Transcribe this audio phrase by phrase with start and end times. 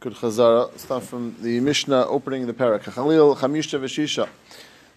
[0.00, 2.84] Good Chazara, stuff from the Mishnah opening the parak.
[2.84, 4.30] Chalil Chamisha Veshisha.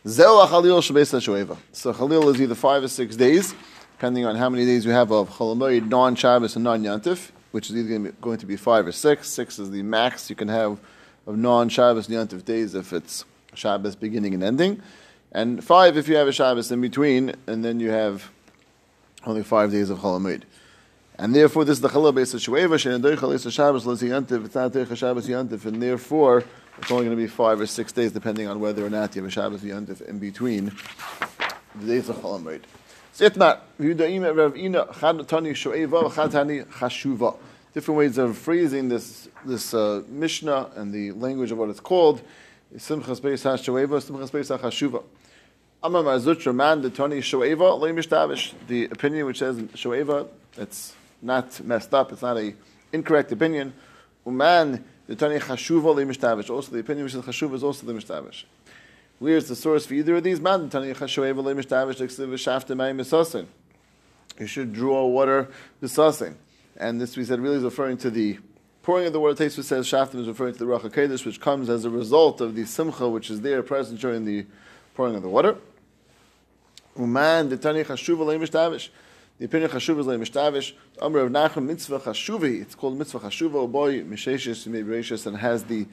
[0.06, 1.58] Zela Chalil Shabesa Shoeva.
[1.74, 3.54] So Chalil is either five or six days,
[3.98, 7.70] depending on how many days you have of Chalamoid, non Shabbos, and non Yantif, which
[7.70, 9.28] is either going to be five or six.
[9.28, 10.80] Six is the max you can have
[11.28, 13.26] of non Shabbos Yantif days if it's
[13.56, 14.82] Shabbos beginning and ending.
[15.34, 18.32] And five if you have a Shabbos in between, and then you have
[19.26, 20.44] only five days of Chalamoid.
[21.18, 24.46] And therefore, this is the chalal base of shueva shenedoichal is Shabbos lezi yantiv.
[24.46, 26.44] It's not deicha Shabbos yantiv, and therefore
[26.80, 29.22] it's only going to be five or six days, depending on whether or not you
[29.22, 30.72] have a Shabbos yantiv in between
[31.76, 32.62] the days of chalam
[36.66, 37.38] Chashuva.
[37.74, 42.24] Different ways of phrasing this this uh, Mishnah and the language of what it's called.
[42.76, 45.04] Simchas Beis HaShueva, Simchas Beis HaShuva.
[45.84, 48.54] Amar Marzutra Man the Tani Shueva Lo Mishtavish.
[48.68, 50.28] The opinion which says Shueva,
[50.58, 52.12] it's not messed up.
[52.12, 52.54] It's not a
[52.92, 53.74] incorrect opinion.
[54.26, 56.50] Uman the Tani Chashuva Mishtavish.
[56.50, 58.44] Also, the opinion which is Chashuva is also the Mishtavish.
[59.20, 60.40] Where's the source for either of these?
[60.40, 63.46] Man Tani Chashuva Mishtavish Shafta Mayim Misasin.
[64.40, 65.50] You should draw water
[65.82, 66.36] Misasin.
[66.78, 68.40] And this we said really is referring to the
[68.82, 69.36] pouring of the water.
[69.36, 72.66] Taste says Shaftim is referring to the Ruach which comes as a result of the
[72.66, 74.46] Simcha which is there present during the
[74.96, 75.58] pouring of the water.
[76.98, 78.90] Uman the Tani Chashuva Mishtavish.
[79.40, 80.74] The opinion Chashuv is like Mishtavish.
[81.02, 82.62] Amr of Nachum Mitzvah Chashuvi.
[82.62, 83.56] It's called Mitzvah Chashuva.
[83.56, 85.88] Oh boy, Misheshis Mebreshis, and has the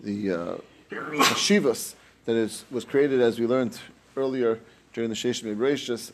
[0.00, 0.56] the uh,
[0.90, 1.94] Hashivas
[2.26, 3.78] that is was created as we learned
[4.16, 4.60] earlier
[4.92, 6.12] during the Shesh Mebreshis,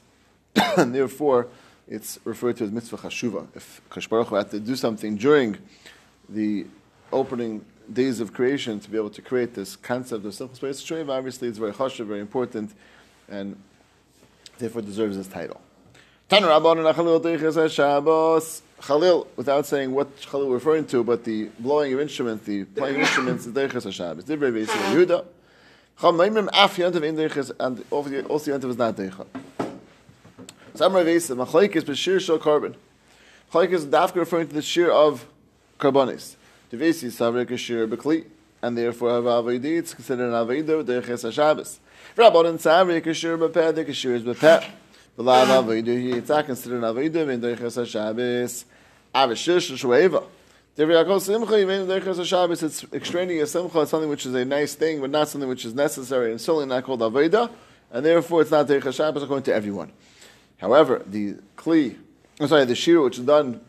[0.78, 1.48] and therefore
[1.88, 3.48] it's referred to as Mitzvah Chashuva.
[3.56, 5.58] If Kashbaruch had to do something during
[6.28, 6.66] the
[7.12, 11.48] opening days of creation to be able to create this concept of Simchas Beis obviously
[11.48, 12.72] it's very chashuv, very important,
[13.28, 13.60] and
[14.58, 15.60] therefore deserves this title.
[16.30, 17.26] Chalil,
[19.34, 23.00] without saying what Chalil we're referring to, but the blowing of instruments, the playing of
[23.00, 24.22] instruments is Deiches HaShabbos.
[24.22, 25.24] Divrei Beis Yehuda.
[26.00, 29.26] Cham Maimim Af Yantav in Deiches, and also Yantav is not Deicha.
[29.58, 32.76] Rav Beis, Machlaik is Bashir Shal Carbon.
[33.52, 35.26] Machlaik is Dafka referring to the shear of
[35.80, 36.36] Carbonis.
[36.70, 38.24] Devesi Savrik shear Bekli,
[38.62, 41.80] and therefore have Avedi, it's considered an Avedi, Deiches HaShabbos.
[42.16, 44.64] Rabbanon Savrik shear Bepeh, Deiches shear is Bepeh.
[45.18, 48.64] It's not considered an Avodah in Deiches HaShabbos.
[49.14, 50.24] Avishish Shueva.
[50.76, 55.74] It's extraneous simcha, it's something which is a nice thing, but not something which is
[55.74, 57.50] necessary, and certainly not called Aveda,
[57.90, 59.92] and therefore it's not Deiches Shabbos according to everyone.
[60.58, 61.96] However, the Kli,
[62.38, 63.60] I'm sorry, the Shira which is done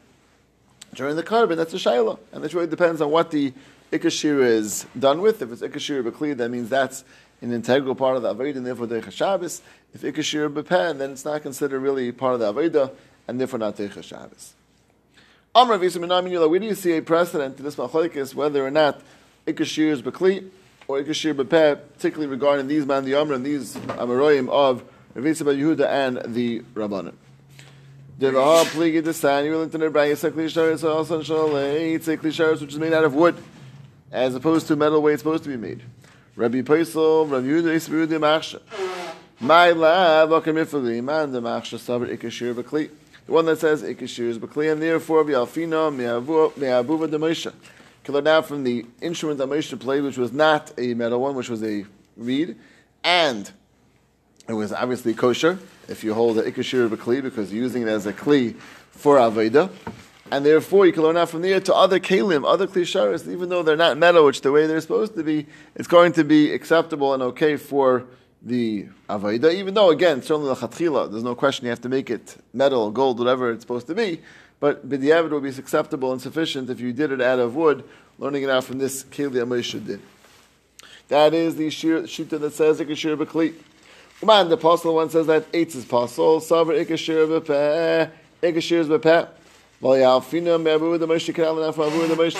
[0.93, 3.51] during the carbon, that's a Shaila, and it really depends on what the
[3.91, 5.41] Ikashira is done with.
[5.41, 7.03] If it's Ikashira Bekli, that means that's
[7.41, 9.61] an integral part of the Aveda, and therefore Deicha Shabbos.
[9.93, 12.91] If Ikashir Bepen, then it's not considered really part of the Aveda,
[13.27, 14.53] and therefore not Deicha Shabbos.
[15.53, 19.01] Amr Visa where do you see a precedent to this machlekes whether or not
[19.45, 20.49] Ikashir is Bekli
[20.87, 25.87] or Ikashir Bepeh, particularly regarding these man the Amr and these Amaroim of Ravisa Yehuda
[25.87, 27.15] and the Rabbanan?
[28.21, 32.77] Devah pligi you will into bring a sekli sharis also shalei sekli sharis which is
[32.77, 33.35] made out of wood
[34.11, 35.81] as opposed to metal way it's supposed to be made.
[36.41, 38.61] Rabbi Paisel, Rabbi Yehuda, Yisrael, Machsha.
[39.39, 42.89] My lab, Akamifali, Man, the Machsha, Sabr, Ikashir, Bakli.
[43.27, 47.53] The one that says Ikashir is Bakli, and therefore, Bialfina, Me'abuva, the Moshe.
[48.03, 51.47] Killer now from the instrument that Moshe played, which was not a metal one, which
[51.47, 51.85] was a
[52.17, 52.55] reed,
[53.03, 53.51] and
[54.49, 55.59] it was obviously kosher
[55.89, 58.55] if you hold the Ikashir Bakli, because using it as a Kli
[58.89, 59.69] for Aveda
[60.31, 63.61] and therefore you can learn out from there to other kalim, other klisharis, even though
[63.61, 67.13] they're not metal, which the way they're supposed to be, it's going to be acceptable
[67.13, 68.05] and okay for
[68.41, 69.53] the avaida.
[69.53, 72.91] Even though, again, certainly the chatchila, there's no question you have to make it metal,
[72.91, 74.21] gold, whatever it's supposed to be.
[74.61, 77.83] But b'diavad would be acceptable and sufficient if you did it out of wood,
[78.17, 80.01] learning it out from this keli Amosha did.
[81.09, 83.53] That is the shita that says ikashir b'kli.
[84.23, 88.09] Man, the apostle one says that eitz is apostle, savar ikashir b'peh,
[88.41, 89.27] ikashir is b'peh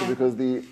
[0.08, 0.64] because the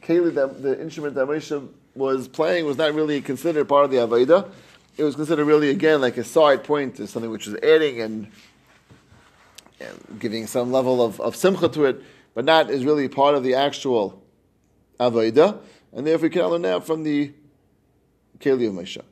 [0.00, 3.98] keli that the instrument that Moshe was playing was not really considered part of the
[3.98, 4.50] Avodah.
[4.96, 8.28] It was considered really again like a side point to something which was adding and,
[9.80, 12.02] and giving some level of, of simcha to it,
[12.34, 14.22] but not is really part of the actual
[14.98, 15.58] Avodah.
[15.92, 17.32] And therefore, we can learn now from the
[18.38, 19.02] keli of Moshe.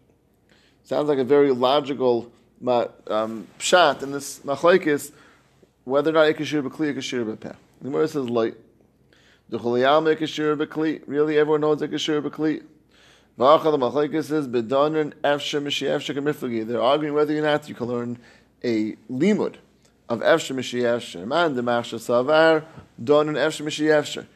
[0.85, 2.33] Sounds like a very logical
[2.67, 5.13] um, pshat in this machlekes
[5.85, 7.57] whether or not Ikashir B'Kli, Ikashir B'Peh.
[7.81, 8.55] The Gemara says light.
[9.49, 11.03] The Chuliyam Ikashir B'Kli.
[11.07, 12.63] Really, everyone knows Ikashir B'Kli.
[13.39, 16.67] V'acha the says B'Donin Efshe Mishi Efshe K'Miflagi.
[16.67, 18.19] They're arguing whether or not you can learn
[18.63, 19.57] a limud
[20.09, 21.27] of Efshe Mishi Efshe.
[21.27, 22.65] Man the Machsha Savar
[23.03, 24.27] Donin Efshe Mishi Efshe.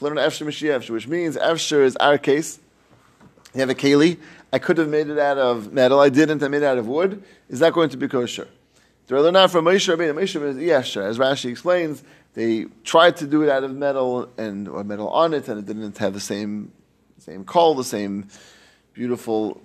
[0.00, 2.58] Kalon Efsher Mishiyevsher, which means Efsher is our case.
[3.54, 4.18] You have a keli.
[4.52, 6.00] I could have made it out of metal.
[6.00, 6.42] I didn't.
[6.42, 7.22] I made it out of wood.
[7.50, 8.48] Is that going to be kosher?
[9.10, 10.14] They're not from Moshe Rabbeinu.
[10.14, 11.02] Moshe Rabbeinu is Yesher.
[11.02, 12.04] As Rashi explains,
[12.34, 15.66] they tried to do it out of metal and or metal on it, and it
[15.66, 16.72] didn't have the same
[17.18, 18.28] same call, the same
[18.94, 19.60] beautiful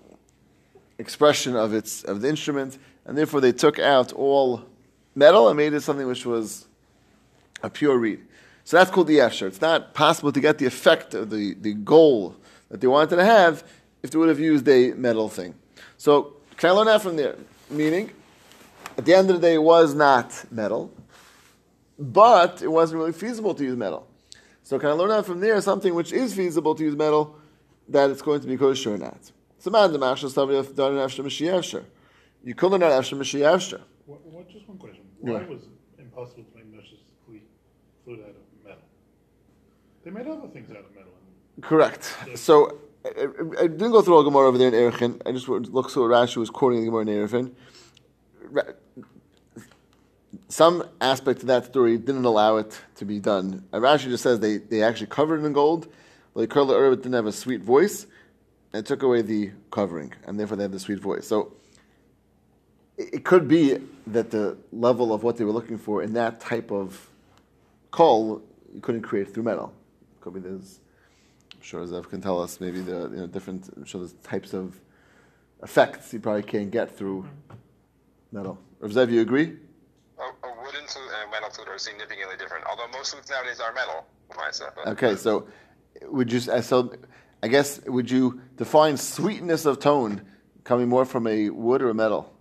[0.97, 4.63] expression of its of the instrument, and therefore they took out all
[5.13, 6.65] metal and made it something which was
[7.63, 8.21] a pure reed.
[8.63, 9.47] So that's called the Yesher.
[9.47, 12.35] It's not possible to get the effect of the, the goal
[12.69, 13.63] that they wanted to have
[14.01, 15.53] if they would have used a metal thing.
[15.97, 17.35] So can I learn that from there?
[17.69, 18.11] Meaning,
[18.97, 20.91] at the end of the day, it was not metal,
[21.99, 24.07] but it wasn't really feasible to use metal.
[24.63, 27.37] So can I learn out from there something which is feasible to use metal,
[27.89, 29.31] that it's going to be kosher or not?
[29.59, 31.83] So man, the mashal stavri of done after Mashiach
[32.43, 33.81] You could learn that after Mashiach.
[34.05, 35.03] What, just one question.
[35.19, 35.47] Why yeah.
[35.47, 35.69] was it
[35.99, 38.81] impossible to make Moshe's flute out of metal?
[40.03, 41.11] They made other things out of metal.
[41.61, 42.15] Correct.
[42.35, 43.09] So I,
[43.59, 45.21] I, didn't go through all Gemara over there in Erechim.
[45.25, 47.51] I just looked what Rashi was quoting the Gemara in Erechim
[50.47, 53.63] some aspect of that story didn't allow it to be done.
[53.73, 55.87] Rashi just says they, they actually covered it in gold,
[56.33, 58.07] but the Kurla Urbit didn't have a sweet voice,
[58.73, 61.25] and took away the covering, and therefore they had the sweet voice.
[61.25, 61.53] So
[62.97, 66.41] it, it could be that the level of what they were looking for in that
[66.41, 67.09] type of
[67.91, 68.41] call
[68.73, 69.73] you couldn't create through metal.
[70.19, 70.81] Could be there's,
[71.53, 74.53] I'm sure Zev can tell us maybe the you know, different, I'm sure there's types
[74.53, 74.79] of
[75.63, 78.37] effects you probably can't get through mm-hmm.
[78.37, 78.59] metal.
[78.81, 79.55] Zev, you agree?
[81.75, 82.65] Metal flute are significantly different.
[82.65, 84.05] Although most flutes nowadays are metal.
[84.87, 85.47] Okay, so
[86.07, 86.91] would you so
[87.43, 90.21] I guess would you define sweetness of tone
[90.63, 92.33] coming more from a wood or a metal?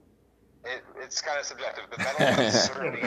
[0.65, 1.85] It, it's kind of subjective.
[1.91, 3.01] The metal is certainly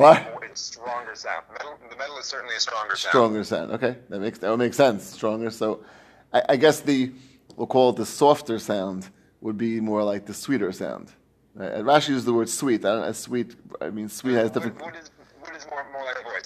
[0.00, 0.42] what?
[0.44, 1.44] It's stronger sound.
[1.52, 3.10] Metal, the metal is certainly a stronger sound.
[3.10, 3.72] Stronger sound.
[3.72, 5.04] Okay, that makes that would make sense.
[5.04, 5.50] Stronger.
[5.50, 5.84] So,
[6.32, 7.12] I, I guess the
[7.56, 9.10] we'll call it the softer sound
[9.40, 11.12] would be more like the sweeter sound.
[11.54, 11.72] Right?
[11.84, 12.84] Rashi uses the word sweet.
[12.84, 13.54] I don't know, sweet.
[13.80, 14.76] I mean, sweet has different.
[14.76, 15.10] Wood, wood is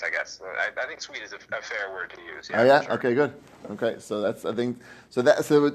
[0.02, 0.76] more, more like a voice, I guess.
[0.78, 2.48] I, I think sweet is a, a, fair word to use.
[2.50, 2.80] Yeah, oh yeah.
[2.82, 2.92] Sure.
[2.92, 3.34] Okay, good.
[3.70, 4.78] Okay, so that's I think
[5.10, 5.72] so that so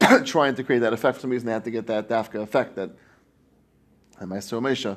[0.24, 2.76] trying to create that effect for some reason they had to get that dafka effect
[2.76, 2.90] that
[4.24, 4.96] Maestro Mesha.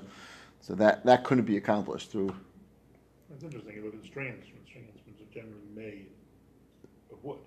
[0.62, 2.36] So that that couldn't be accomplished through.
[3.30, 3.76] That's interesting.
[3.76, 4.70] You look at string instruments.
[4.70, 6.08] String instruments are generally made
[7.12, 7.40] of wood.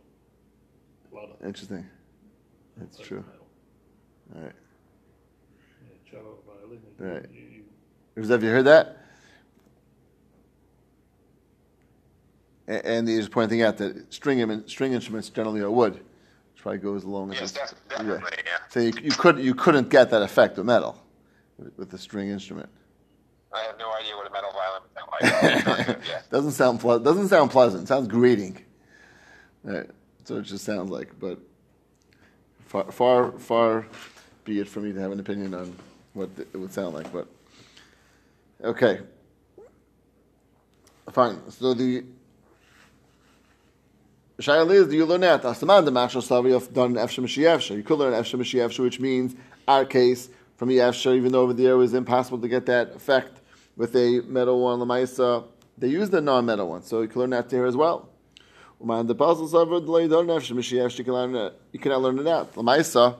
[1.12, 1.86] A lot of interesting.
[2.76, 3.24] That's true.
[4.34, 4.52] All right
[6.10, 6.80] cello, violin.
[6.98, 7.26] Right.
[7.32, 7.64] You,
[8.16, 8.99] you, have you heard that?
[12.66, 17.30] And he's pointing out that string, string instruments generally are wood, which probably goes along
[17.30, 18.42] with yes, definitely, yeah.
[18.44, 18.58] yeah.
[18.68, 21.02] So you, you, could, you couldn't get that effect with metal,
[21.58, 22.68] with, with the string instrument.
[23.52, 25.98] I have no idea what a metal violin would sound like.
[26.08, 26.20] yeah.
[26.30, 27.84] doesn't sound ple- doesn't sound pleasant.
[27.84, 28.64] It sounds grating.
[29.64, 29.90] Right.
[30.24, 31.38] So it just sounds like, but
[32.66, 33.86] far, far, far
[34.44, 35.74] be it for me to have an opinion on
[36.14, 37.26] what it would sound like, but
[38.62, 39.00] okay.
[41.10, 41.40] Fine.
[41.50, 42.04] So the
[44.40, 47.76] Shaila is the you learn that Asaman the Mashal Slavi of done Efsha Mashiachsha.
[47.76, 49.36] You could learn Efsha Mashiachsha, which means
[49.68, 52.96] our case from the Yefsha, even though over there it was impossible to get that
[52.96, 53.42] effect
[53.76, 55.44] with a metal one Lamaisa.
[55.76, 58.08] They used a non-metal one, so you can learn that there as well.
[58.80, 59.78] The puzzles of you
[61.78, 62.54] cannot learn it out.
[62.54, 63.18] Lamaisa,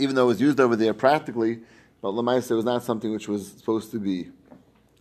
[0.00, 1.60] even though it was used over there practically,
[2.02, 4.30] but Lamaisa was not something which was supposed to be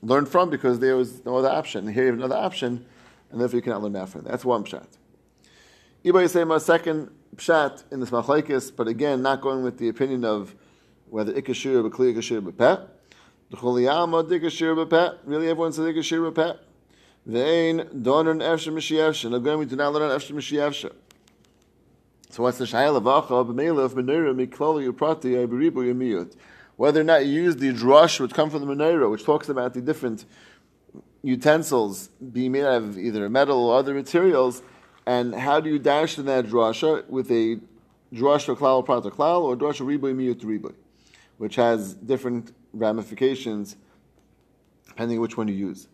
[0.03, 1.87] learned from because there was no other option.
[1.87, 2.85] Here you have another option,
[3.31, 4.21] and therefore you cannot learn that from.
[4.21, 4.85] That's one pshat.
[6.05, 10.55] Iba second pshat in this machlaikis, but again, not going with the opinion of
[11.09, 12.87] whether ikashir or kli ikashir b'peh.
[13.51, 15.17] D'choliyama dikashir b'peh.
[15.25, 16.57] Really, everyone says ikashir b'peh.
[17.25, 19.35] Vein donan efshir mishievshin.
[19.35, 20.93] Again, we do not learn efshir mishievshin.
[22.29, 26.33] So what's the shayla vacha b'meila b'neira miklali uprati b'ribu yamiyut?
[26.77, 29.73] Whether or not you use the drush which come from the menorah, which talks about
[29.73, 30.23] the different
[31.23, 34.61] utensils being made out of either metal or other materials,
[35.13, 37.59] and how do you dash in that drasha with a
[38.13, 40.75] drasha klal prata klal or drasha riboy miyut riboy,
[41.37, 43.75] which has different ramifications
[44.87, 45.87] depending which one you use.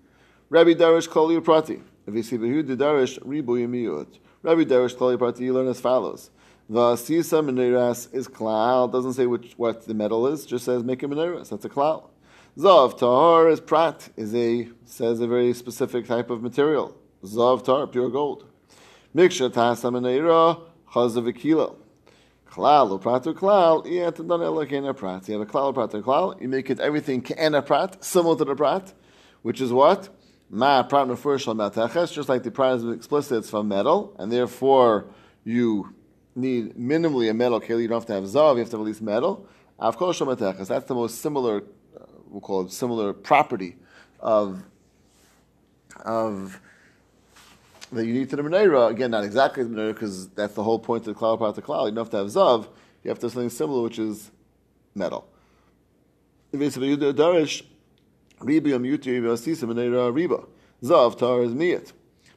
[0.49, 1.79] Rabbi Darish Kol Prati.
[2.07, 4.17] If you see the Darish Riboy Miyut.
[4.41, 6.31] Rabbi Darish Kol Prati, you learn as follows.
[6.67, 8.91] The sisa menorahs is klal.
[8.91, 10.45] Doesn't say which what the metal is.
[10.45, 11.47] Just says make a menorah.
[11.47, 12.09] That's a klal.
[12.57, 14.09] Zav tahar is prat.
[14.17, 16.97] Is a says a very specific type of material.
[17.23, 18.45] Zav tar pure gold.
[19.15, 21.77] Miksha tasa menorah chazav kilo.
[22.49, 23.85] Klal or prat or klal.
[24.89, 25.27] a prat.
[25.29, 26.41] You have a klal prat or klal.
[26.41, 28.93] You make it everything a prat, similar to the prat,
[29.41, 30.09] which is what
[30.49, 35.07] Ma prat mefurish al just like the prat is explicit, it's from metal, and therefore
[35.43, 35.93] you
[36.35, 37.81] need minimally a metal keli.
[37.81, 39.47] You don't have to have zav, you have to have at least metal.
[39.81, 40.67] Shal mateches.
[40.67, 41.63] That's the most similar,
[41.99, 43.77] uh, we'll call it similar property
[44.19, 44.63] of
[46.03, 46.59] of
[47.91, 48.91] that you need to the menorah.
[48.91, 51.55] Again, not exactly the menorah because that's the whole point of the cloud part of
[51.55, 51.85] the cloud.
[51.85, 52.67] You don't have to have zav.
[53.03, 54.31] You have to have something similar, which is
[54.93, 55.27] metal.
[60.83, 61.93] Zav tar is miyat.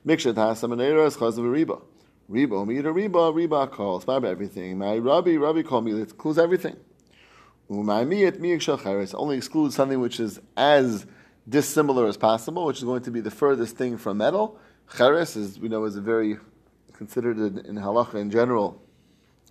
[0.07, 1.83] Mikshat has menorah is chaz of a riba.
[2.31, 4.79] Riba omida riba riba calls about everything.
[4.79, 5.93] My rabbi rabbi call me.
[5.93, 6.77] It includes everything.
[7.71, 11.07] Umay miyat miyik shacharis only excludes something which is as
[11.49, 14.59] dissimilar as possible, which is going to be the furthest thing from metal.
[14.97, 16.39] Cheres is, we know, is a very
[16.95, 18.83] considered in, in halacha in general,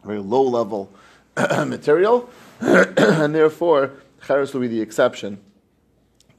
[0.03, 0.91] very low level
[1.65, 2.29] material,
[2.59, 3.91] and therefore
[4.25, 5.39] cheres will be the exception.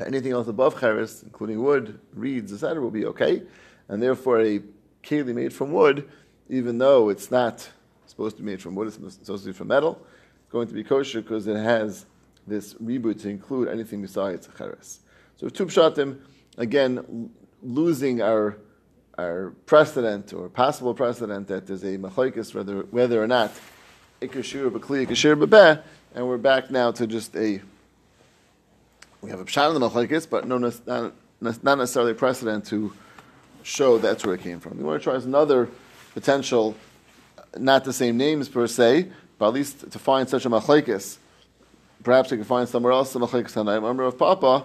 [0.04, 3.42] Anything else above cheres, including wood, reeds, etc., will be okay,
[3.88, 4.60] and therefore a
[5.02, 6.08] keli made from wood,
[6.48, 7.68] even though it's not
[8.06, 10.04] supposed to be made from wood, it's supposed to be from metal,
[10.42, 12.06] it's going to be kosher because it has
[12.46, 15.00] this reboot to include anything besides cheres.
[15.36, 16.18] So two pshatim,
[16.56, 17.30] again,
[17.62, 18.58] losing our
[19.18, 23.52] our precedent or possible precedent that there's a machlokes whether whether or not
[24.22, 25.82] ikashir b'kli ikashir
[26.14, 27.60] and we're back now to just a
[29.20, 31.10] we have a pshat in the machlokes, but no, not,
[31.40, 32.92] not necessarily precedent to
[33.62, 34.78] show that's where it came from.
[34.78, 35.68] We want to try another
[36.14, 36.76] potential,
[37.56, 39.08] not the same names per se,
[39.38, 41.18] but at least to find such a machlokes.
[42.04, 43.82] Perhaps we can find somewhere else a machlokes tanaim.
[43.82, 44.64] Remember of Papa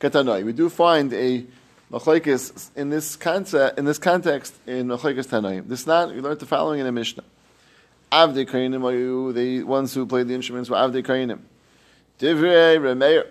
[0.00, 0.44] Katanoi.
[0.44, 1.44] We do find a
[1.90, 5.68] in this concept, in this context in machlekes Tanoim.
[5.68, 7.24] This not we learned the following in a Mishnah.
[8.10, 11.40] Avdei Kainim the ones who played the instruments were Avdei Kainim.
[12.18, 13.26] Divrei Remeir.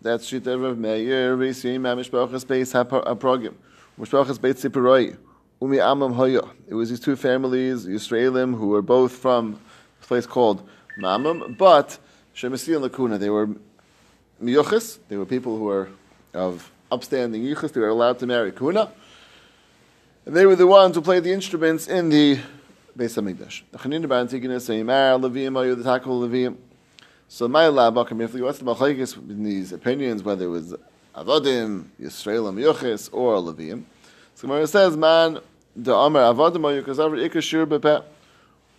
[0.00, 1.36] That's Shita Rav Meir.
[1.36, 3.48] Reisiyim Mishpachas Beis HaProgim.
[3.48, 5.16] Uh, Mishpachas Beis Tzipuroi.
[5.60, 6.42] Umi Amam Hoya.
[6.68, 9.58] It was these two families, Yisraelim, who were both from
[10.02, 11.98] a place called Mamam, but
[12.34, 13.48] Shemasi and Lakuna, they were
[14.42, 14.98] miyuchas.
[15.08, 15.88] They were people who were
[16.32, 17.72] of upstanding yichus.
[17.72, 18.90] They were allowed to marry kuna.
[20.26, 22.38] And they were the ones who played the instruments in the
[22.96, 23.62] Beis Hamikdash.
[27.26, 30.74] So my labakam what's the machlekes in these opinions whether it was
[31.14, 33.84] avodim, Yisrael, miyuchas, or leviim?
[34.34, 35.40] So Gemara says, man,
[35.74, 38.04] the Amar avodim ayu kazav ikashir bepeh.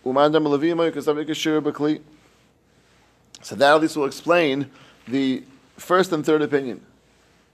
[0.04, 2.00] Uman dam leviim ayu kazav ikashir bekli.
[3.42, 4.70] So that at least will explain
[5.06, 5.44] the
[5.76, 6.80] first and third opinion.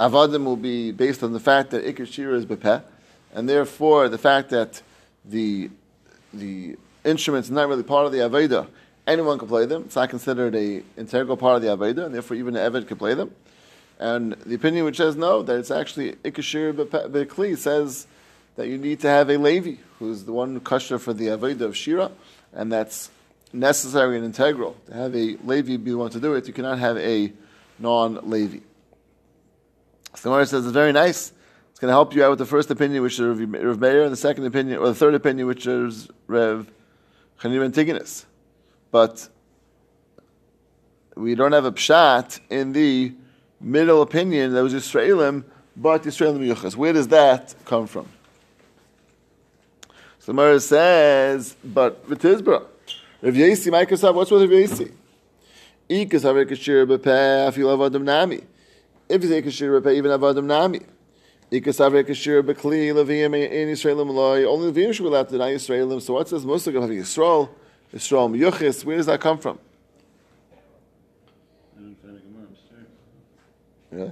[0.02, 2.82] Avadim will be based on the fact that Ikar Shira is Bepeh,
[3.34, 4.82] and therefore the fact that
[5.24, 5.70] the
[6.34, 8.66] the instrument's are not really part of the Aveda,
[9.06, 9.84] anyone can play them.
[9.84, 12.96] It's not considered a integral part of the Aveda, and therefore even an Eved can
[12.96, 13.32] play them.
[13.98, 18.06] And the opinion which says no, that it's actually Ikashir Bekli says
[18.56, 21.76] that you need to have a Levi, who's the one kosher for the Aveda of
[21.76, 22.10] Shira,
[22.52, 23.10] and that's
[23.52, 24.76] necessary and integral.
[24.86, 27.32] To have a Levi be the one to do it, you cannot have a
[27.78, 28.58] non-Levi.
[28.58, 28.71] So
[30.20, 31.32] Gemara says it's very nice.
[31.70, 34.12] It's going to help you out with the first opinion, which is Rav Meir, and
[34.12, 36.70] the second opinion, or the third opinion, which is Rev
[37.40, 38.26] Chanim Antigonus.
[38.90, 39.28] But
[41.16, 43.14] we don't have a pshat in the
[43.60, 45.44] middle opinion that was Israelim,
[45.76, 46.76] but Israelim Yuchas.
[46.76, 48.08] Where does that come from?
[50.18, 52.66] So Gemara says, but V'tizbra.
[53.22, 54.92] Rav Yesi, Microsoft, what's with Rav Yesi?
[55.90, 58.42] Ikas Havekashir Bepeh, Afil Avadim Nami.
[59.12, 60.80] If he's a kashir repay, even avodim nami.
[61.50, 64.46] Ikasavre kashir bekli leviyim in Yisraelim loy.
[64.46, 66.00] Only the should be allowed to deny Yisraelim.
[66.00, 67.50] So what says Muslim having Yisrael,
[67.94, 68.86] Yisrael miyuchis?
[68.86, 69.58] Where does that come from?
[73.94, 74.10] Yeah.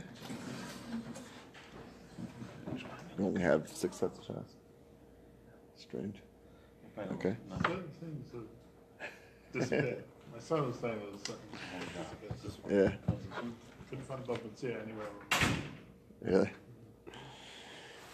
[3.17, 4.53] We only have six sets of shots.
[5.77, 6.17] Strange.
[7.13, 7.37] Okay.
[7.63, 8.45] Certain things are
[9.59, 10.05] disappear.
[10.31, 11.23] My son was saying there was
[12.53, 12.71] something.
[12.71, 12.93] Yeah.
[13.99, 15.09] Find Bava Metzia anywhere.
[16.23, 16.51] Really?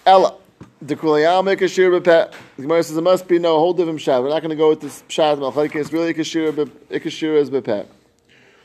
[0.07, 0.37] Ella.
[0.81, 2.33] The Kuliyam make a shir bepet.
[2.57, 4.23] The Gemara says it must be no whole different pshat.
[4.23, 5.75] We're not going to go with this pshat machlekes.
[5.77, 7.87] It's really kashir ikashir as bepet.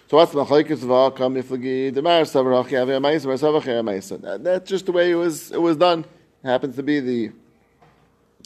[0.10, 4.42] So what's of all come iflagi the mar savarach yaveh ma'isa mar savach ma'isa.
[4.42, 5.52] That's just the way it was.
[5.52, 6.06] It was done.
[6.44, 7.32] It happens to be the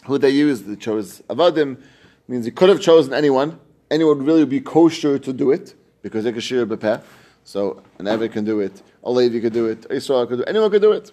[0.06, 0.66] who they used.
[0.66, 1.80] They chose avadim
[2.28, 3.60] means he could have chosen anyone.
[3.92, 7.04] Anyone really would be kosher to do it because ikashir bepet.
[7.46, 10.50] So an Eved can do it, a Levi could do it, Israel could do it,
[10.50, 11.12] anyone could do it.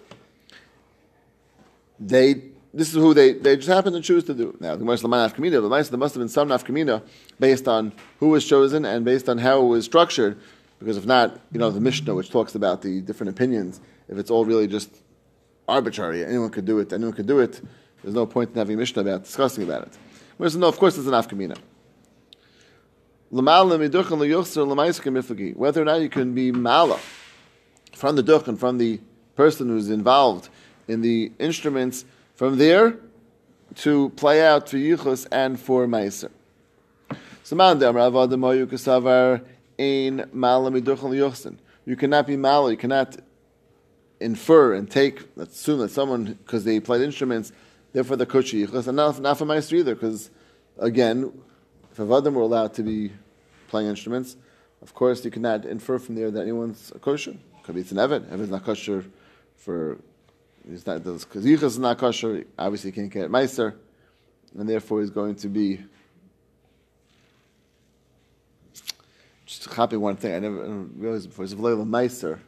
[1.99, 2.33] They,
[2.73, 4.57] this is who they, they just happen to choose to do.
[4.59, 7.03] Now, the Gemara nafkamina, there must have been some nafkamina
[7.39, 10.37] based on who was chosen and based on how it was structured.
[10.79, 14.31] Because if not, you know, the Mishnah, which talks about the different opinions, if it's
[14.31, 14.89] all really just
[15.67, 16.25] arbitrary.
[16.25, 16.91] Anyone could do it.
[16.91, 17.61] Anyone could do it.
[18.01, 19.97] There's no point in having a Mishnah about discussing about it.
[20.37, 21.57] Whereas, no, of course, it's an afkamina.
[23.33, 23.51] Whether
[25.81, 26.99] or not you can be mala
[27.93, 28.99] from the duch and from the
[29.35, 30.49] person who's involved
[30.87, 32.95] in the instruments, from there
[33.77, 36.29] to play out for yichus and for meiser.
[37.43, 37.55] So.
[41.85, 42.69] You cannot be mala.
[42.69, 43.17] You cannot
[44.19, 45.23] infer and take.
[45.35, 47.51] Let's assume that someone because they played instruments,
[47.93, 49.95] therefore the koshi yichus, and not, not for meiser either.
[49.95, 50.29] Because
[50.77, 51.33] again,
[51.91, 53.11] if avadim were allowed to be
[53.73, 54.37] playing instruments,
[54.83, 57.35] of course you cannot infer from there that anyone's a kosher.
[57.63, 58.31] Could be it's an evid.
[58.31, 59.03] Evid's not kosher
[59.57, 59.97] for.
[60.69, 62.45] He's not because yichus is not kosher.
[62.57, 63.73] Obviously, he can't get meiser,
[64.57, 65.79] and therefore he's going to be
[69.45, 70.63] just copy one thing I never,
[70.95, 71.45] realized before.
[71.45, 72.39] It's V'lo Meiser.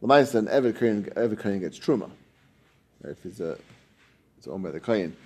[0.00, 2.10] L'meiser, and every Kohen, every Kohen gets truma.
[3.02, 3.12] Right?
[3.12, 3.58] If it's a,
[4.38, 5.16] it's owned by the Kohen,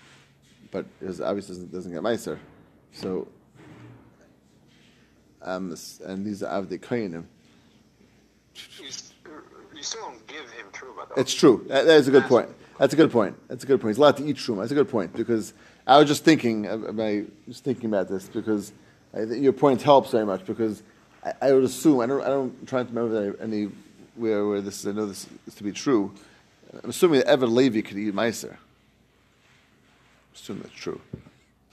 [0.70, 2.38] but it obviously doesn't, doesn't get Meiser.
[2.92, 3.28] So,
[5.48, 7.24] um, and these are Avdei Kohenim.
[8.80, 11.20] You, still don't give him truma, though.
[11.20, 11.64] It's true.
[11.68, 12.48] That, that is a good point.
[12.78, 13.36] That's a good point.
[13.48, 13.90] That's a good point.
[13.90, 14.60] He's allowed to eat truma.
[14.60, 15.52] That's a good point because
[15.86, 18.72] I was just thinking, I was thinking about this because
[19.14, 20.82] I think your point helps very much because
[21.24, 23.70] I, I would assume I don't I don't try to remember any
[24.14, 26.12] where where this I know this is to be true.
[26.82, 28.56] I'm assuming that Evan Levi could eat Meiser.
[30.34, 31.00] Assume that's true.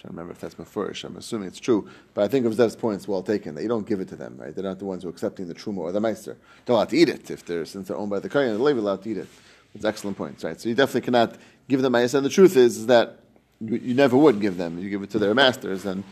[0.05, 1.03] Trying to remember if that's Mefurish.
[1.03, 3.67] I'm assuming it's true, but I think of Zev's point it's well taken that you
[3.67, 4.53] don't give it to them, right?
[4.53, 6.37] They're not the ones who are accepting the truma or the meister.
[6.63, 8.55] They're allowed to eat it if they're since they're owned by the Kohen.
[8.55, 9.27] The Levi allowed to eat it.
[9.73, 10.61] It's excellent points, right?
[10.61, 12.15] So you definitely cannot give them Meiser.
[12.15, 13.17] And the truth is, is that
[13.59, 14.77] you, you never would give them.
[14.77, 16.03] You give it to their masters, and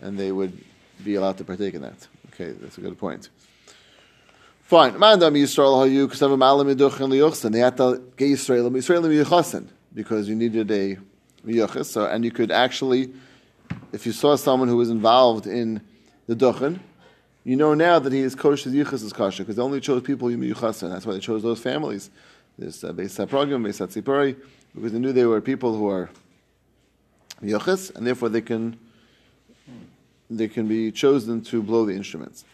[0.00, 0.58] and they would
[1.04, 2.08] be allowed to partake in that.
[2.28, 3.28] Okay, that's a good point.
[4.62, 4.94] Fine.
[4.94, 5.34] Mandam.
[7.52, 10.96] They had to get Yisrael Yisrael miyuchasin because you needed a
[11.46, 11.86] miyuchas.
[11.86, 13.12] So, and you could actually,
[13.92, 15.80] if you saw someone who was involved in
[16.26, 16.80] the duchen,
[17.44, 20.28] you know now that he is kosher, yichas is kosher because they only chose people
[20.28, 22.10] who and That's why they chose those families.
[22.58, 24.36] This uh, Beis program, Beis Tzipori,
[24.74, 26.10] because they knew they were people who are
[27.42, 28.78] miyuchas, and therefore they can
[30.30, 32.44] they can be chosen to blow the instruments.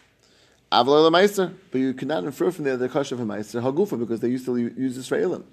[0.71, 4.19] Avalala Meister, but you cannot infer from there the kasha of a meister hagufa because
[4.19, 5.43] they used to use Israelim,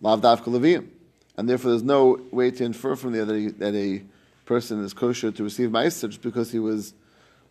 [0.00, 0.88] lav davka leviyim,
[1.36, 4.02] and therefore there's no way to infer from there that, he, that a
[4.46, 6.94] person is kosher to receive meister just because he was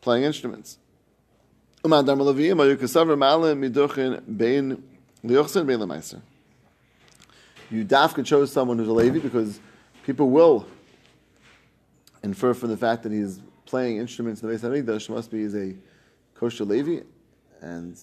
[0.02, 0.80] playing instruments.
[1.84, 1.90] You
[7.84, 9.60] dafka chose someone who's a Levi because
[10.04, 10.66] people will
[12.24, 15.56] infer from the fact that he's playing instruments in the Beis Hamikdash must be is
[15.56, 15.76] a
[16.36, 17.04] kosher Levi,
[17.62, 17.98] and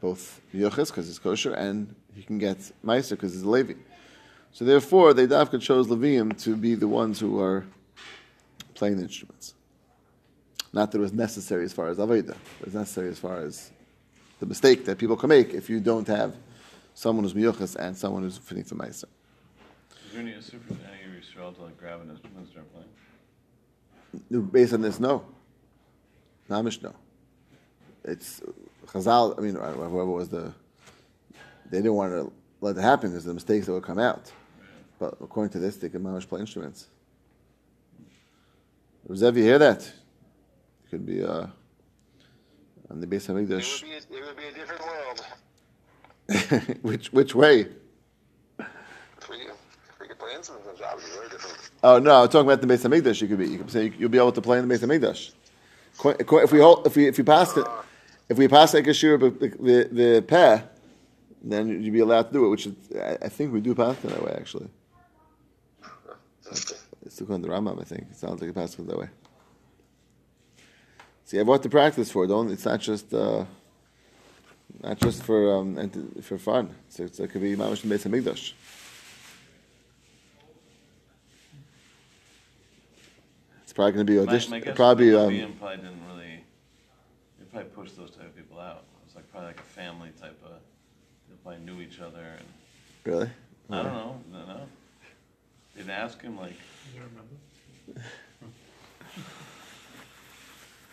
[0.00, 3.74] both Yochis because he's kosher, and he can get Meiser because he's a Levi.
[4.52, 7.64] So therefore, they dafka chose Levium to be the ones who are
[8.74, 9.54] playing the instruments.
[10.72, 13.70] Not that it was necessary as far as Aveda, it was necessary as far as
[14.40, 16.34] the mistake that people can make if you don't have
[16.94, 19.04] someone who's Miyuchas and someone who's finita Meiser.
[20.06, 24.46] Is there any super any Yisrael to like grab an instrument and start playing?
[24.46, 25.24] Based on this, no.
[26.50, 26.94] Namish, no.
[28.04, 28.42] It's
[28.86, 29.38] Chazal.
[29.38, 30.52] I mean, whoever was the,
[31.70, 34.30] they didn't want to let it happen because the mistakes that would come out.
[34.98, 36.88] But according to this, they can mamish play instruments.
[39.10, 39.82] Zev, you hear that?
[39.82, 41.46] It could be uh,
[42.90, 43.82] on the base of English.
[43.82, 45.26] It would be a, it would be a different world.
[46.82, 47.64] which which way?
[49.20, 49.50] For you,
[49.90, 51.58] if we play instruments, the would be very different.
[51.82, 53.20] Oh no, I'm talking about the base of Mikdash.
[53.20, 53.48] You could be.
[53.48, 55.32] You could say you'll be able to play in the base of Mikdash.
[56.04, 57.66] If we hold, if we if we pass it,
[58.28, 60.62] if we pass like a shir the the, the peh,
[61.42, 62.48] then you'd be allowed to do it.
[62.48, 64.68] Which is, I, I think we do pass it that way actually.
[67.12, 68.06] It's according to the Rambam, I think.
[68.10, 69.10] It sounds like it passes that way.
[71.24, 72.26] See, I have what to practice for.
[72.26, 72.50] Don't.
[72.50, 73.12] It's not just.
[73.12, 73.44] Uh,
[74.82, 76.74] not just for um, and for fun.
[76.88, 78.54] So it's, it could be mamash base of Mikdash.
[83.62, 84.50] It's probably going to be audition.
[84.52, 85.08] My, my probably.
[85.08, 86.44] is Um, probably didn't really.
[87.38, 88.84] They probably pushed those type of people out.
[89.02, 90.52] It was like probably like a family type of.
[91.28, 92.46] They probably knew each other, and
[93.04, 93.30] really?
[93.68, 94.20] I don't know.
[94.32, 94.60] No,
[95.86, 95.92] no.
[95.92, 96.54] Didn't ask him like.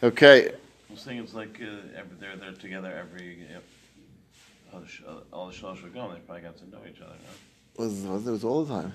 [0.02, 0.52] Okay.
[0.90, 3.40] I'm saying it's like uh, every, they're they're together every.
[3.54, 3.64] If,
[4.74, 5.02] all the, sh-
[5.34, 7.16] all the shows were going, they probably got to know each other.
[7.78, 7.84] No?
[7.84, 8.94] Was, was it was all the time,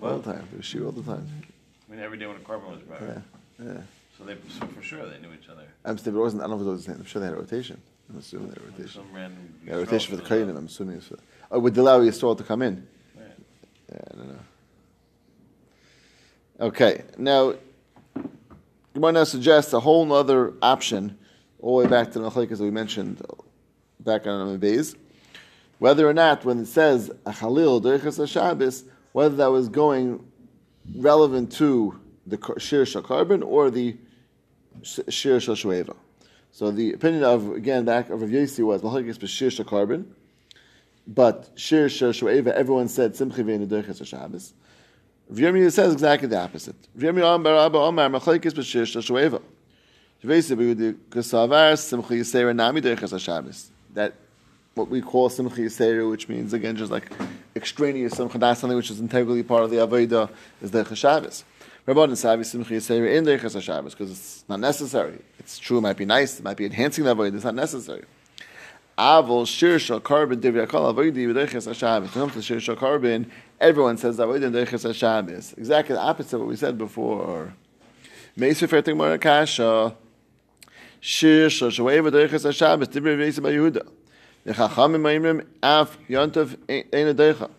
[0.00, 0.46] all the time.
[0.52, 1.26] It was shoot all the time.
[1.88, 3.00] I mean, every day when a carbon was brought.
[3.00, 3.18] Yeah,
[3.64, 3.80] yeah.
[4.18, 5.62] So they so for sure they knew each other.
[5.84, 6.42] I'm still, it wasn't.
[6.42, 7.00] I don't know if it was the same.
[7.00, 7.80] I'm sure they had a rotation.
[8.08, 9.02] I'm assuming they had a rotation.
[9.02, 9.54] Some random.
[9.66, 10.58] Yeah, rotation for the Yisrael Kohanim.
[10.58, 11.18] I'm assuming it's for.
[11.50, 12.86] Oh, would allow Yisrael to come in.
[13.16, 13.22] Yeah.
[13.92, 14.38] Yeah, I don't know.
[16.58, 17.50] Okay, now
[18.14, 21.18] you might now suggest a whole other option,
[21.60, 23.20] all the way back to the that we mentioned
[24.00, 24.94] back on the base,
[25.80, 30.26] whether or not when it says a Chalil Shabbos, whether that was going
[30.94, 33.94] relevant to the Shir Shakarbin or the
[34.82, 35.94] Shir Shashueva.
[36.52, 40.06] So the opinion of again back of Rav Yossi was Machlekes B'Shir Shakarbin,
[41.06, 44.54] but Shir Shashueva everyone said Simchi Ve'enu Deichas Shabbos.
[45.28, 46.76] Rav says exactly the opposite.
[46.96, 49.42] Yirmiyah Amar Abba Omar Machlekes B'Shir Shashueva.
[53.94, 54.14] That
[54.74, 57.10] what we call Simcha Yisera, which means again just like
[57.56, 60.30] extraneous Simcha, that's something which is integrally part of the Avodah,
[60.62, 61.44] is the Shabbos.
[61.88, 65.18] Rabban Savi Simcha Yisera in the Shabbos because it's not necessary.
[65.38, 68.04] It's true, it might be nice, it might be enhancing the Avodah, it's not necessary.
[68.98, 72.14] Avol Shir Shal Carbon Divyakal Avodah V'Deiches Shabbos.
[72.14, 73.30] When it comes to Shir Shal Carbon,
[73.60, 75.54] everyone says Avodah in Deiches Shabbos.
[75.58, 77.52] Exactly the opposite of what we said before.
[78.38, 79.94] Meisver Fertig Marakasha.
[81.00, 82.88] Shir Shal Shoeva Deiches Shabbos.
[82.88, 83.86] Dibri V'Yisa Yehuda.
[84.44, 87.50] The Chachamim Ma'imrim Af Yontav Ein Deicha.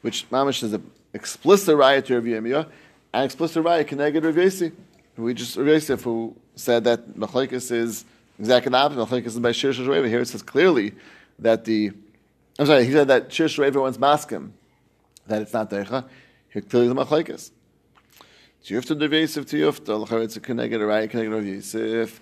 [0.00, 2.66] Which Mamash is an explicit riot to Rav Yirmiyah
[3.12, 4.72] and explicit riot connected Rav Yossi.
[5.18, 8.06] We just Rav Yosef who said that Machlekes is
[8.42, 9.54] exactly the opposite.
[9.54, 9.72] Shal.
[9.72, 10.92] Here it says clearly
[11.38, 11.92] that the
[12.58, 14.50] I'm sorry, he said that Shir Shoeva wants maskim
[15.26, 16.04] that it's not Deicha.
[16.50, 17.50] Here clearly the Machlekes.
[18.64, 19.98] Tiyufta Yosef Tiyufta.
[19.98, 22.20] L'char it's a connected riot connected Rav Yosef.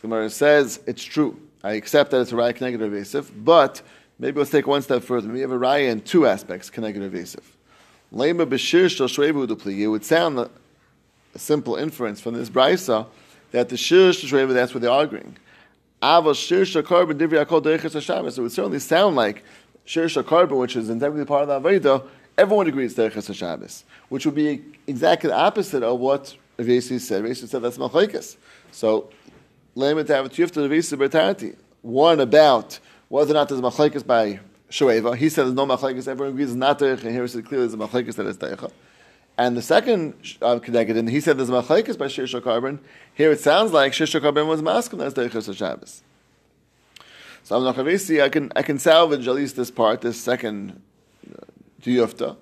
[0.00, 1.40] The Gemara says it's true.
[1.64, 3.82] I accept that it's a raya connected evasive, but
[4.18, 5.28] maybe let's take one step further.
[5.28, 7.56] We have a raya in two aspects connected evasive.
[8.12, 9.78] Lema b'shir shel shreivu dupli.
[9.78, 10.50] It would sound a,
[11.36, 13.06] simple inference from this brisa
[13.52, 15.36] that the shir shreivu that's what they're arguing.
[16.02, 18.36] Ava shir shel divri akol deiches hashabbos.
[18.38, 19.44] It would certainly sound like
[19.84, 22.04] shir shel carbon, which is integrally part of the avodah.
[22.36, 27.22] Everyone agrees deiches hashabbos, which would be exactly the opposite of what Ravasi said.
[27.22, 28.36] Ravasi said that's machlekes.
[28.72, 29.10] So
[31.82, 35.16] one about whether or not there's machlekes by Shoeva.
[35.16, 36.08] He said there's no machlekes.
[36.08, 38.36] Everyone agrees it's not derech, and here it says clearly there's a machlekes that is
[38.36, 38.70] derech.
[39.38, 42.80] And the second uh, Kedegedin, he said there's a machlekes by Shir Carbon.
[43.14, 46.02] Here it sounds like Shir Carbon was masking that's derech Shabbos.
[47.44, 50.80] So I'm not I can I can salvage at least this part, this second
[51.28, 51.44] uh,
[51.82, 52.36] diyufta.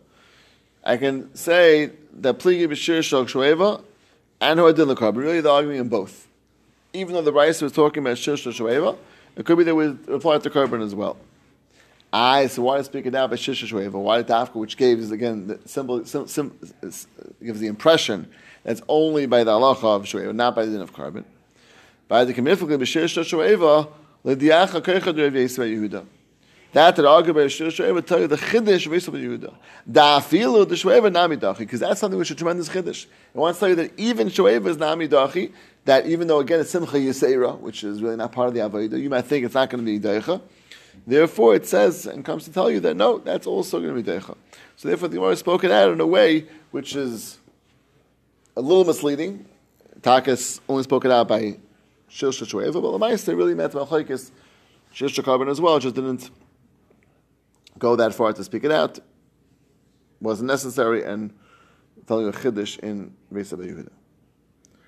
[0.84, 3.82] I can say that pligi b'shir shok shoeva
[4.40, 5.22] and who adin carbon.
[5.22, 6.26] Really, they're arguing in both
[6.92, 8.96] even though the Rice was talking about Shir Shoeva,
[9.36, 11.16] it could be that we apply it to Korban as well.
[12.12, 13.92] I so why speak it now by Shir Shoeva?
[13.92, 16.58] Why Dafka, which gives again the symbol, sim, sim,
[17.42, 18.28] gives the impression
[18.64, 21.24] that it's only by the halacha of Shoeva, not by the din of Korban.
[22.08, 23.88] By the b'Shir Shoeva,
[24.24, 26.04] l'diacha keichad Rav Yehuda.
[26.72, 29.54] That that argue by Shir Shoeva tell you the chiddush of Yisrael Yehuda.
[29.88, 33.06] Da'afilu the Shoeva nami dachi, because that's something which is a tremendous chiddush.
[33.06, 35.52] It wants to tell you that even Shoeva is nami dachi,
[35.84, 39.00] that even though again it's Simcha Yisera, which is really not part of the Avodah,
[39.00, 40.40] you might think it's not going to be Deicha.
[41.06, 44.08] Therefore, it says and comes to tell you that no, that's also going to be
[44.08, 44.36] Deicha.
[44.76, 47.38] So therefore, the Gemara is spoken out in a way which is
[48.56, 49.46] a little misleading.
[50.00, 51.58] Takas only spoken out by
[52.08, 54.30] Shir Shoeva, but Lamaisa really meant Malchikis
[54.92, 56.30] Shir Carbon as well, just didn't
[57.78, 58.98] go that far to speak it out.
[60.20, 61.32] Wasn't necessary and
[62.06, 63.90] telling a chiddush in Reza Yehuda.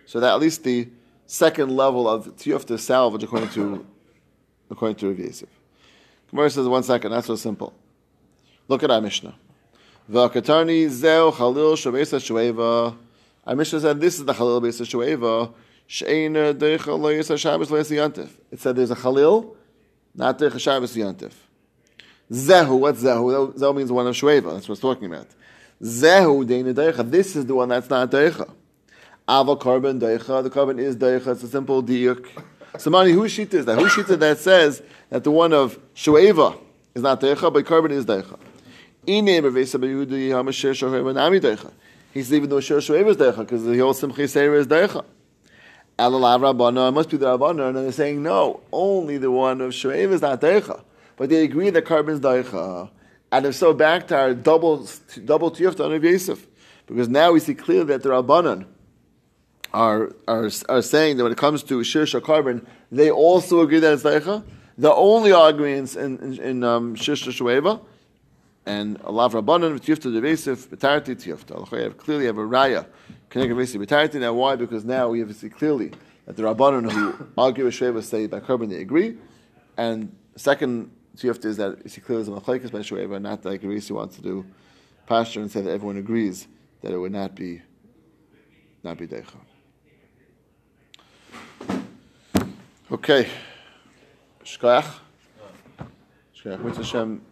[0.06, 0.88] So that at least the
[1.26, 3.86] second level of tiyuf to salvage according to
[4.70, 5.61] according to Rav.
[6.32, 7.74] Gemara says one second, not so simple.
[8.66, 9.34] Look at our Mishnah.
[10.10, 12.96] V'akatarni zeu chalil shabesa shueva.
[13.46, 15.52] Our Mishnah said this is the chalil besa shueva.
[15.86, 17.70] She'ena deicha lo yisa shabbos.
[18.50, 19.56] It said there's a chalil,
[20.14, 21.32] not deicha shabbos yantif.
[22.30, 23.52] Zehu, what's zehu?
[23.52, 24.54] Zehu means one of shueva.
[24.54, 25.26] That's what it's talking about.
[25.82, 27.10] Zehu deina deicha.
[27.10, 28.48] This is the one that's not deicha.
[29.28, 30.42] Ava carbon daicha.
[30.42, 31.26] The carbon is daicha.
[31.26, 32.26] It's a simple diuk.
[32.78, 33.78] So, Mani, whose sheet is that?
[33.78, 36.58] Whose sheet that says that the one of Shueva
[36.94, 38.38] is not daicha, but carbon is daicha?
[39.04, 39.20] He
[42.22, 45.04] says even though Shir Shueva is daicha, because the whole Simchi Seir is daicha.
[45.98, 49.72] Alalav Rabbana, it must be the Rabbana, and they're saying no, only the one of
[49.72, 50.82] Shueva is not daicha.
[51.16, 52.88] But they agree that carbon is daicha.
[53.30, 54.88] And if so, back to our double,
[55.24, 56.46] double tiyufta on Yosef.
[56.86, 58.66] Because now we see clearly that the Rabbanan,
[59.72, 63.92] are, are, are saying that when it comes to Shir Carbon, they also agree that
[63.92, 64.44] it's Daicha.
[64.78, 67.80] The only arguments in, in, in um, Shir Shueva
[68.66, 71.96] and Allah Rabbanan, Tifta Devesiv, Betarti Tifta.
[71.98, 72.86] Clearly have a Raya,
[73.30, 74.20] connected Devesiv, Betarti.
[74.20, 74.56] Now why?
[74.56, 75.92] Because now we have see clearly
[76.26, 79.16] that the Rabbanan who argue with Shueva say by Carbon they agree.
[79.76, 83.90] And second Tifta is that see clearly is a Machlekes by Shueva, not like Risi
[83.90, 84.46] wants to do
[85.06, 86.46] pasture and say that everyone agrees
[86.82, 87.60] that it would not be
[88.82, 89.36] not be deicha.
[92.92, 93.26] Okay.
[94.44, 94.84] Shkoyach.
[96.36, 96.62] Shkoyach.
[96.62, 97.22] Mitzvah Hashem.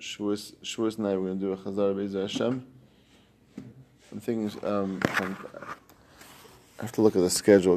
[0.00, 2.66] Shavuos, Shavuos night we're to do a Chazar Be'ezah Hashem.
[4.10, 7.72] I'm thinking, um, I have to look at the schedule